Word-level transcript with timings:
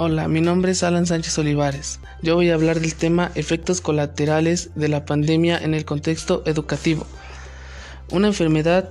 Hola, 0.00 0.28
mi 0.28 0.40
nombre 0.40 0.70
es 0.70 0.84
Alan 0.84 1.06
Sánchez 1.06 1.36
Olivares. 1.40 1.98
Yo 2.22 2.36
voy 2.36 2.50
a 2.50 2.54
hablar 2.54 2.78
del 2.78 2.94
tema 2.94 3.32
efectos 3.34 3.80
colaterales 3.80 4.70
de 4.76 4.86
la 4.86 5.04
pandemia 5.04 5.58
en 5.58 5.74
el 5.74 5.84
contexto 5.84 6.44
educativo. 6.46 7.04
Una 8.12 8.28
enfermedad 8.28 8.90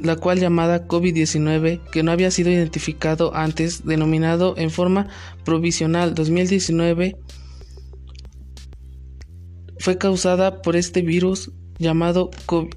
la 0.00 0.16
cual 0.16 0.40
llamada 0.40 0.88
COVID-19 0.88 1.90
que 1.90 2.02
no 2.02 2.10
había 2.10 2.30
sido 2.30 2.50
identificado 2.50 3.36
antes, 3.36 3.84
denominado 3.84 4.54
en 4.56 4.70
forma 4.70 5.08
provisional 5.44 6.14
2019, 6.14 7.18
fue 9.78 9.98
causada 9.98 10.62
por 10.62 10.74
este 10.74 11.02
virus 11.02 11.52
llamado 11.78 12.30
COVID, 12.46 12.72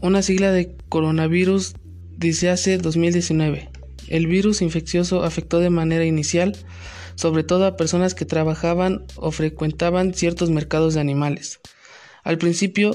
una 0.00 0.22
sigla 0.22 0.50
de 0.52 0.74
coronavirus 0.88 1.74
desde 2.16 2.48
hace 2.48 2.78
2019. 2.78 3.71
El 4.12 4.26
virus 4.26 4.60
infeccioso 4.60 5.24
afectó 5.24 5.58
de 5.58 5.70
manera 5.70 6.04
inicial 6.04 6.54
sobre 7.14 7.44
todo 7.44 7.64
a 7.64 7.78
personas 7.78 8.14
que 8.14 8.26
trabajaban 8.26 9.06
o 9.16 9.30
frecuentaban 9.30 10.12
ciertos 10.12 10.50
mercados 10.50 10.92
de 10.92 11.00
animales. 11.00 11.60
Al 12.22 12.36
principio 12.36 12.94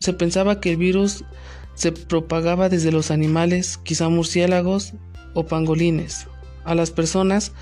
se 0.00 0.12
pensaba 0.12 0.60
que 0.60 0.72
el 0.72 0.76
virus 0.76 1.24
se 1.72 1.92
propagaba 1.92 2.68
desde 2.68 2.92
los 2.92 3.10
animales, 3.10 3.78
quizá 3.78 4.10
murciélagos 4.10 4.92
o 5.32 5.46
pangolines. 5.46 6.26
A 6.64 6.74
las 6.74 6.90
personas 6.90 7.52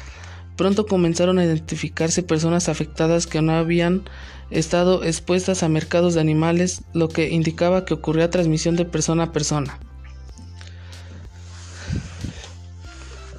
pronto 0.56 0.86
comenzaron 0.86 1.38
a 1.38 1.44
identificarse 1.44 2.24
personas 2.24 2.68
afectadas 2.68 3.28
que 3.28 3.40
no 3.42 3.52
habían 3.52 4.02
estado 4.50 5.04
expuestas 5.04 5.62
a 5.62 5.68
mercados 5.68 6.14
de 6.14 6.20
animales, 6.20 6.82
lo 6.94 7.08
que 7.08 7.30
indicaba 7.30 7.84
que 7.84 7.94
ocurría 7.94 8.28
transmisión 8.28 8.74
de 8.74 8.86
persona 8.86 9.22
a 9.24 9.32
persona. 9.32 9.78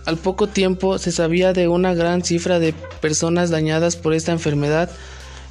Al 0.10 0.18
poco 0.18 0.48
tiempo 0.48 0.98
se 0.98 1.12
sabía 1.12 1.54
de 1.54 1.68
una 1.68 1.94
gran 1.94 2.24
cifra 2.24 2.58
de 2.58 2.74
personas 3.00 3.52
dañadas 3.52 3.96
por 3.96 4.16
esta 4.16 4.32
enfermedad, 4.32 4.90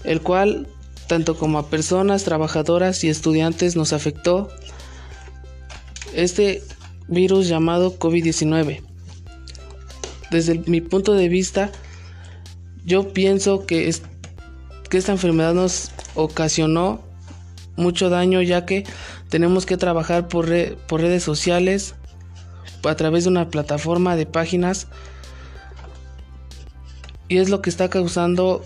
el 0.02 0.20
cual, 0.20 0.66
tanto 1.06 1.38
como 1.38 1.60
a 1.60 1.70
personas, 1.70 2.24
trabajadoras 2.24 3.04
y 3.04 3.08
estudiantes, 3.08 3.76
nos 3.76 3.92
afectó 3.92 4.48
este 6.12 6.64
virus 7.06 7.46
llamado 7.46 8.00
COVID-19. 8.00 8.82
Desde 10.32 10.58
mi 10.66 10.80
punto 10.80 11.14
de 11.14 11.28
vista, 11.28 11.70
yo 12.84 13.12
pienso 13.12 13.64
que, 13.64 13.88
esta 13.88 15.12
enfermedad 15.12 15.54
nos 15.54 15.92
ocasionó 16.16 17.00
mucho 17.76 18.10
daño 18.10 18.42
ya 18.42 18.66
que 18.66 18.82
tenemos 19.28 19.66
que 19.66 19.76
trabajar 19.76 20.26
por 20.26 20.48
redes 20.48 21.22
sociales, 21.22 21.94
a 22.84 22.94
través 22.94 23.24
de 23.24 23.30
una 23.30 23.50
plataforma 23.50 24.16
de 24.16 24.26
páginas 24.26 24.88
y 27.28 27.38
es 27.38 27.50
lo 27.50 27.60
que 27.60 27.70
está 27.70 27.90
causando 27.90 28.64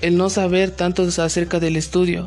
el 0.00 0.16
no 0.16 0.30
saber 0.30 0.70
tanto 0.70 1.02
acerca 1.02 1.60
del 1.60 1.76
estudio. 1.76 2.26